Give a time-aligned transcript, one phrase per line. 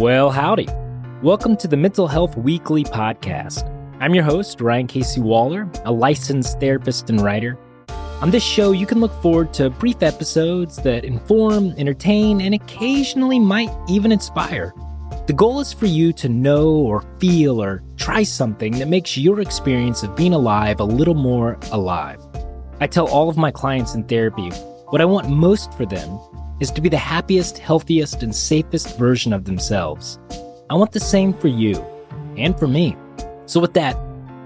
[0.00, 0.66] Well, howdy.
[1.22, 3.68] Welcome to the Mental Health Weekly podcast.
[4.00, 7.58] I'm your host, Ryan Casey Waller, a licensed therapist and writer.
[8.22, 13.38] On this show, you can look forward to brief episodes that inform, entertain, and occasionally
[13.38, 14.72] might even inspire.
[15.26, 19.42] The goal is for you to know or feel or try something that makes your
[19.42, 22.22] experience of being alive a little more alive.
[22.80, 24.48] I tell all of my clients in therapy
[24.88, 26.18] what I want most for them
[26.60, 30.18] is to be the happiest, healthiest, and safest version of themselves.
[30.68, 31.76] I want the same for you
[32.36, 32.96] and for me.
[33.46, 33.98] So, with that,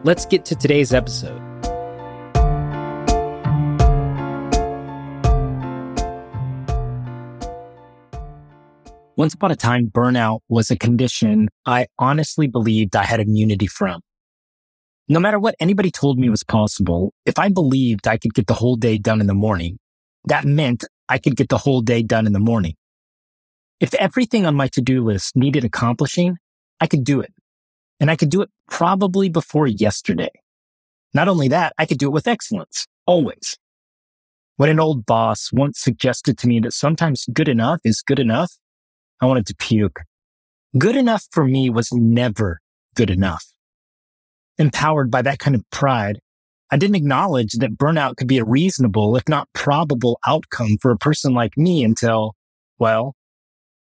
[0.05, 1.42] let's get to today's episode.
[9.16, 14.00] Once upon a time, burnout was a condition I honestly believed I had immunity from.
[15.08, 18.55] No matter what anybody told me was possible, if I believed I could get the
[18.55, 19.78] whole day done in the morning,
[20.24, 22.74] that meant I could get the whole day done in the morning.
[23.80, 26.38] If everything on my to-do list needed accomplishing,
[26.80, 27.33] I could do it.
[28.00, 30.30] And I could do it probably before yesterday.
[31.12, 33.56] Not only that, I could do it with excellence, always.
[34.56, 38.52] When an old boss once suggested to me that sometimes good enough is good enough,
[39.20, 40.00] I wanted to puke.
[40.77, 42.61] Good enough for me was never
[42.94, 43.46] good enough.
[44.58, 46.20] Empowered by that kind of pride,
[46.70, 50.98] I didn't acknowledge that burnout could be a reasonable, if not probable outcome for a
[50.98, 52.34] person like me until,
[52.79, 53.15] well,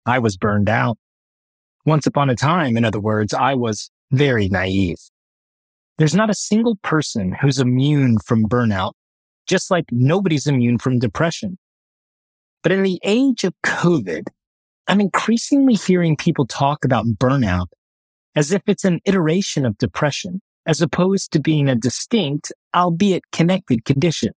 [0.07, 0.99] I was burned out.
[1.87, 4.99] Once upon a time, in other words, I was very naive.
[5.99, 8.93] There's not a single person who's immune from burnout,
[9.47, 11.59] just like nobody's immune from depression.
[12.63, 14.29] But in the age of COVID,
[14.89, 17.69] I'm increasingly hearing people talk about burnout
[18.35, 23.85] as if it's an iteration of depression as opposed to being a distinct, albeit connected
[23.85, 24.33] condition.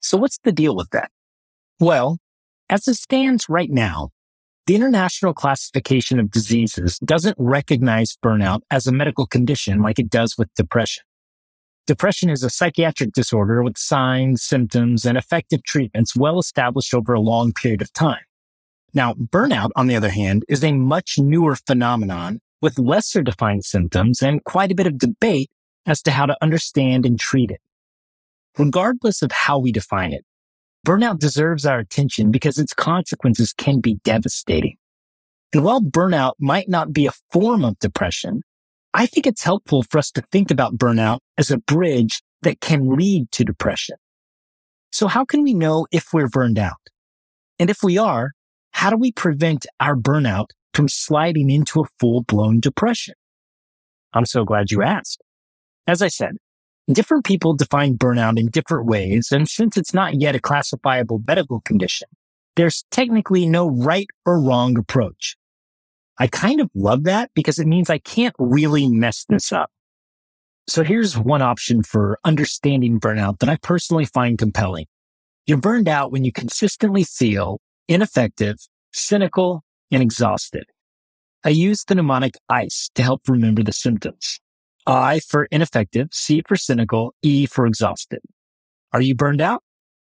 [0.00, 1.10] So what's the deal with that?
[1.80, 2.18] Well,
[2.70, 4.10] as it stands right now,
[4.66, 10.36] the International Classification of Diseases doesn't recognize burnout as a medical condition like it does
[10.36, 11.04] with depression.
[11.86, 17.20] Depression is a psychiatric disorder with signs, symptoms, and effective treatments well established over a
[17.20, 18.20] long period of time.
[18.92, 24.22] Now, burnout, on the other hand, is a much newer phenomenon with lesser defined symptoms
[24.22, 25.50] and quite a bit of debate
[25.86, 27.60] as to how to understand and treat it.
[28.56, 30.24] Regardless of how we define it,
[30.86, 34.76] burnout deserves our attention because its consequences can be devastating.
[35.52, 38.42] And while burnout might not be a form of depression,
[38.92, 42.96] I think it's helpful for us to think about burnout as a bridge that can
[42.96, 43.96] lead to depression.
[44.92, 46.76] So how can we know if we're burned out?
[47.58, 48.32] And if we are,
[48.72, 53.14] how do we prevent our burnout from sliding into a full blown depression?
[54.14, 55.20] I'm so glad you asked.
[55.88, 56.36] As I said,
[56.88, 59.32] different people define burnout in different ways.
[59.32, 62.06] And since it's not yet a classifiable medical condition,
[62.54, 65.36] there's technically no right or wrong approach.
[66.16, 69.72] I kind of love that because it means I can't really mess this up.
[70.68, 74.86] So here's one option for understanding burnout that I personally find compelling.
[75.44, 78.58] You're burned out when you consistently feel ineffective,
[78.92, 80.64] cynical, and exhausted.
[81.44, 84.40] I use the mnemonic ICE to help remember the symptoms.
[84.86, 88.20] I for ineffective, C for cynical, E for exhausted.
[88.92, 89.62] Are you burned out?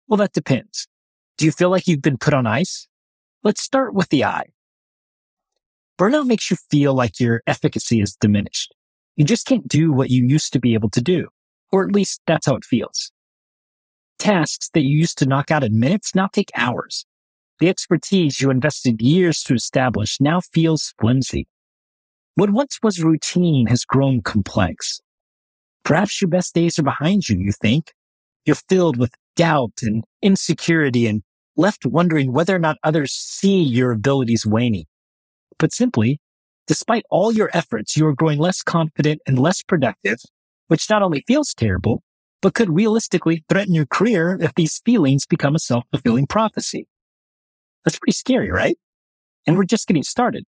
[0.07, 0.87] Well, that depends.
[1.37, 2.87] Do you feel like you've been put on ice?
[3.43, 4.45] Let's start with the I.
[5.99, 8.73] Burnout makes you feel like your efficacy is diminished.
[9.17, 11.27] You just can't do what you used to be able to do,
[11.71, 13.11] or at least that's how it feels.
[14.17, 17.05] Tasks that you used to knock out in minutes now take hours.
[17.59, 21.45] The expertise you invested years to establish now feels flimsy.
[22.35, 25.01] What once was routine has grown complex.
[25.83, 27.91] Perhaps your best days are behind you, you think.
[28.45, 31.21] You're filled with doubt and insecurity and
[31.57, 34.85] left wondering whether or not others see your abilities waning.
[35.57, 36.21] But simply,
[36.65, 40.19] despite all your efforts, you are growing less confident and less productive,
[40.67, 42.03] which not only feels terrible,
[42.41, 46.87] but could realistically threaten your career if these feelings become a self-fulfilling prophecy.
[47.85, 48.77] That's pretty scary, right?
[49.47, 50.45] And we're just getting started.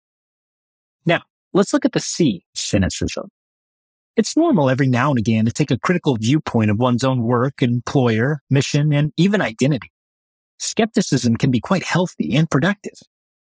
[1.06, 1.22] Now,
[1.52, 3.28] let's look at the C, cynicism.
[4.16, 7.62] It's normal every now and again to take a critical viewpoint of one's own work,
[7.62, 9.90] employer, mission, and even identity.
[10.58, 12.98] Skepticism can be quite healthy and productive.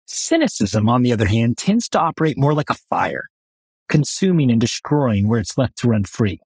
[0.06, 3.25] Cynicism, on the other hand, tends to operate more like a fire,
[3.89, 6.39] consuming and destroying where it's left to run free.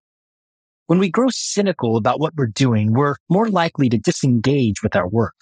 [0.88, 5.08] When we grow cynical about what we're doing, we're more likely to disengage with our
[5.08, 5.36] work.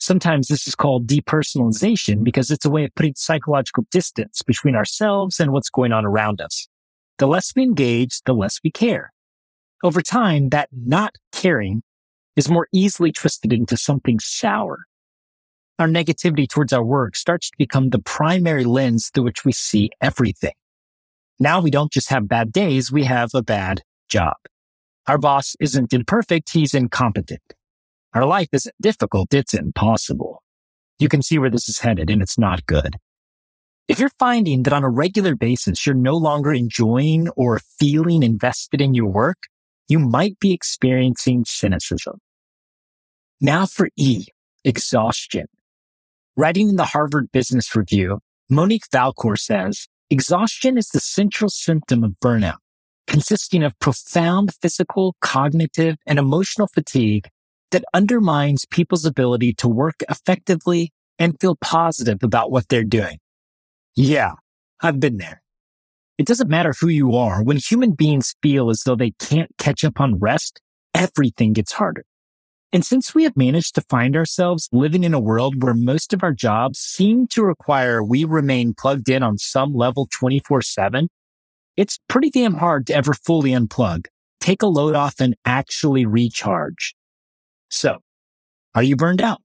[0.00, 5.38] Sometimes this is called depersonalization because it's a way of putting psychological distance between ourselves
[5.38, 6.68] and what's going on around us.
[7.18, 9.12] The less we engage, the less we care.
[9.82, 11.82] Over time, that not caring
[12.34, 14.86] is more easily twisted into something sour.
[15.78, 19.90] our negativity towards our work starts to become the primary lens through which we see
[20.00, 20.52] everything.
[21.38, 24.36] Now we don't just have bad days, we have a bad job.
[25.06, 27.42] Our boss isn't imperfect, he's incompetent.
[28.12, 30.42] Our life isn't difficult, it's impossible.
[30.98, 32.96] You can see where this is headed and it's not good.
[33.86, 38.80] If you're finding that on a regular basis, you're no longer enjoying or feeling invested
[38.80, 39.38] in your work,
[39.88, 42.18] you might be experiencing cynicism.
[43.40, 44.26] Now for E,
[44.64, 45.46] exhaustion.
[46.36, 52.14] Writing in the Harvard Business Review, Monique Valcour says, exhaustion is the central symptom of
[52.22, 52.58] burnout,
[53.06, 57.28] consisting of profound physical, cognitive, and emotional fatigue
[57.70, 63.18] that undermines people's ability to work effectively and feel positive about what they're doing.
[63.94, 64.32] Yeah,
[64.80, 65.42] I've been there.
[66.18, 67.42] It doesn't matter who you are.
[67.42, 70.60] When human beings feel as though they can't catch up on rest,
[70.94, 72.04] everything gets harder.
[72.72, 76.22] And since we have managed to find ourselves living in a world where most of
[76.22, 81.08] our jobs seem to require we remain plugged in on some level 24 7,
[81.76, 84.06] it's pretty damn hard to ever fully unplug,
[84.40, 86.94] take a load off and actually recharge.
[87.70, 87.98] So,
[88.74, 89.40] are you burned out?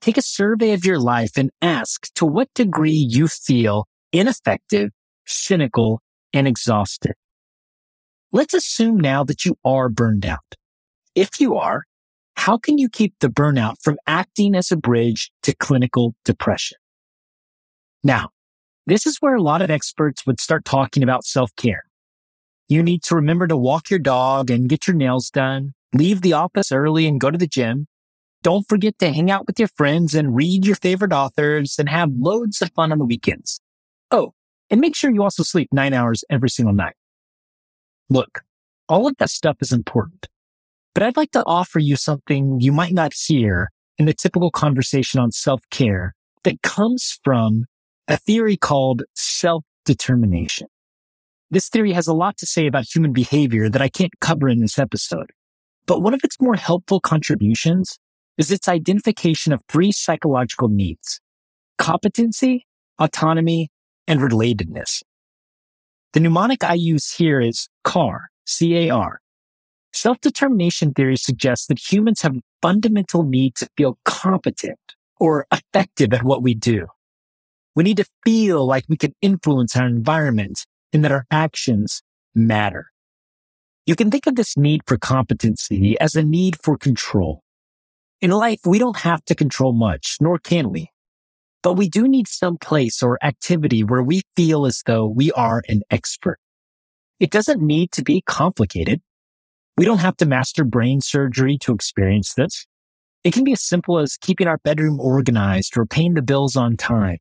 [0.00, 4.90] Take a survey of your life and ask to what degree you feel ineffective,
[5.26, 6.00] cynical,
[6.32, 7.12] and exhausted.
[8.32, 10.54] Let's assume now that you are burned out.
[11.14, 11.84] If you are,
[12.36, 16.78] how can you keep the burnout from acting as a bridge to clinical depression?
[18.02, 18.30] Now,
[18.86, 21.82] this is where a lot of experts would start talking about self-care.
[22.68, 26.32] You need to remember to walk your dog and get your nails done, leave the
[26.32, 27.86] office early and go to the gym.
[28.42, 32.10] Don't forget to hang out with your friends and read your favorite authors and have
[32.18, 33.60] loads of fun on the weekends.
[34.10, 34.32] Oh,
[34.70, 36.94] and make sure you also sleep nine hours every single night.
[38.08, 38.42] Look,
[38.88, 40.26] all of that stuff is important.
[40.94, 45.20] But I'd like to offer you something you might not hear in the typical conversation
[45.20, 46.14] on self-care
[46.44, 47.66] that comes from
[48.08, 50.66] a theory called self-determination.
[51.50, 54.60] This theory has a lot to say about human behavior that I can't cover in
[54.60, 55.30] this episode.
[55.90, 57.98] But one of its more helpful contributions
[58.38, 61.20] is its identification of three psychological needs.
[61.78, 62.64] Competency,
[63.00, 63.70] autonomy,
[64.06, 65.02] and relatedness.
[66.12, 69.18] The mnemonic I use here is CAR, C-A-R,
[69.92, 74.78] Self-determination theory suggests that humans have a fundamental need to feel competent
[75.18, 76.86] or effective at what we do.
[77.74, 82.02] We need to feel like we can influence our environment and that our actions
[82.32, 82.92] matter.
[83.90, 87.42] You can think of this need for competency as a need for control.
[88.20, 90.92] In life, we don't have to control much, nor can we.
[91.64, 95.64] But we do need some place or activity where we feel as though we are
[95.68, 96.38] an expert.
[97.18, 99.00] It doesn't need to be complicated.
[99.76, 102.68] We don't have to master brain surgery to experience this.
[103.24, 106.76] It can be as simple as keeping our bedroom organized or paying the bills on
[106.76, 107.18] time.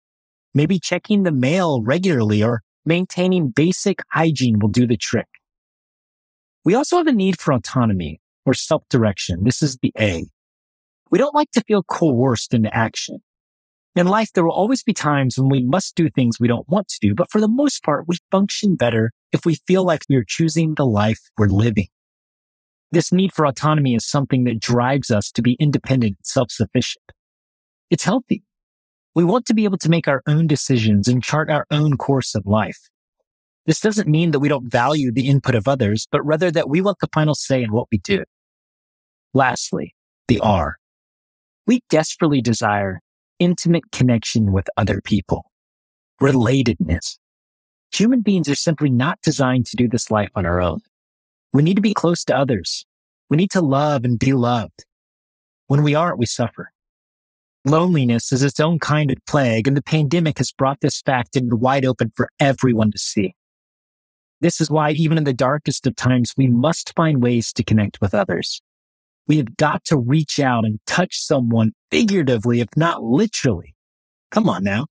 [0.53, 5.38] Maybe checking the mail regularly or maintaining basic hygiene will do the trick.
[6.65, 9.43] We also have a need for autonomy or self-direction.
[9.43, 10.25] This is the A.
[11.09, 13.19] We don't like to feel coerced into action.
[13.95, 16.87] In life, there will always be times when we must do things we don't want
[16.89, 20.15] to do, but for the most part, we function better if we feel like we
[20.15, 21.87] are choosing the life we're living.
[22.91, 27.11] This need for autonomy is something that drives us to be independent and self-sufficient.
[27.89, 28.43] It's healthy.
[29.15, 32.35] We want to be able to make our own decisions and chart our own course
[32.35, 32.89] of life.
[33.69, 36.81] This doesn't mean that we don't value the input of others, but rather that we
[36.81, 38.23] want the final say in what we do.
[39.35, 39.93] Lastly,
[40.27, 40.77] the R.
[41.67, 42.99] We desperately desire
[43.37, 45.51] intimate connection with other people.
[46.19, 47.19] Relatedness.
[47.93, 50.79] Human beings are simply not designed to do this life on our own.
[51.53, 52.87] We need to be close to others.
[53.29, 54.83] We need to love and be loved.
[55.67, 56.71] When we aren't, we suffer.
[57.65, 61.49] Loneliness is its own kind of plague, and the pandemic has brought this fact into
[61.49, 63.35] the wide open for everyone to see.
[64.41, 67.99] This is why even in the darkest of times, we must find ways to connect
[68.01, 68.61] with others.
[69.27, 73.75] We have got to reach out and touch someone figuratively, if not literally.
[74.31, 74.87] Come on now.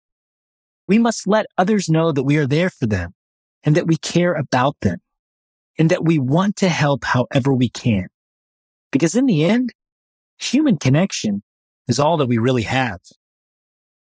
[0.89, 3.15] We must let others know that we are there for them
[3.65, 4.99] and that we care about them
[5.79, 8.07] and that we want to help however we can.
[8.93, 9.73] Because in the end,
[10.39, 11.43] human connection
[11.89, 13.01] is all that we really have.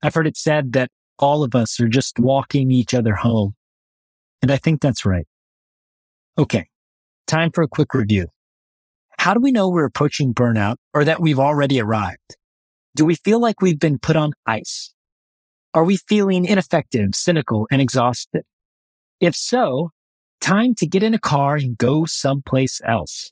[0.02, 0.90] I've heard it said that
[1.20, 3.56] all of us are just walking each other home.
[4.42, 5.28] And I think that's right.
[6.38, 6.68] Okay.
[7.26, 8.28] Time for a quick review.
[9.18, 12.38] How do we know we're approaching burnout or that we've already arrived?
[12.96, 14.94] Do we feel like we've been put on ice?
[15.74, 18.44] Are we feeling ineffective, cynical, and exhausted?
[19.20, 19.92] If so,
[20.40, 23.32] Time to get in a car and go someplace else.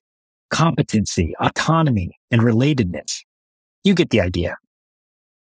[0.49, 3.21] Competency, autonomy, and relatedness.
[3.83, 4.57] You get the idea.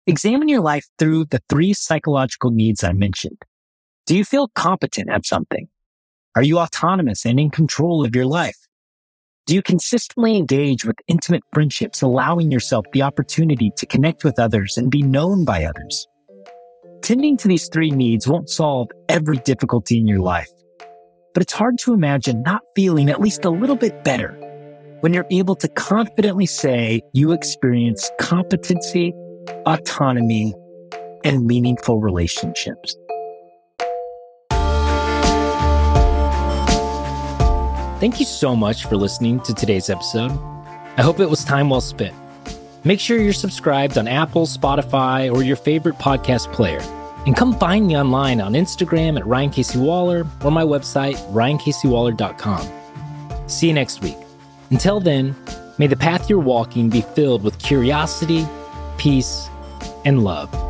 [0.07, 3.43] Examine your life through the three psychological needs I mentioned.
[4.09, 5.67] Do you feel competent at something?
[6.35, 8.57] Are you autonomous and in control of your life?
[9.45, 14.77] Do you consistently engage with intimate friendships, allowing yourself the opportunity to connect with others
[14.77, 16.07] and be known by others?
[17.03, 20.49] Tending to these three needs won't solve every difficulty in your life,
[21.35, 24.31] but it's hard to imagine not feeling at least a little bit better
[25.01, 29.13] when you're able to confidently say you experience competency,
[29.67, 30.55] autonomy,
[31.23, 32.95] and meaningful relationships.
[37.99, 40.31] Thank you so much for listening to today's episode.
[40.95, 42.15] I hope it was time well spent.
[42.85, 46.79] Make sure you're subscribed on Apple, Spotify, or your favorite podcast player.
[47.25, 53.49] And come find me online on Instagram at Ryan Casey Waller or my website, ryancaseywaller.com.
[53.49, 54.17] See you next week.
[54.71, 55.35] Until then,
[55.77, 58.47] may the path you're walking be filled with curiosity,
[58.97, 59.49] peace,
[60.05, 60.68] and love.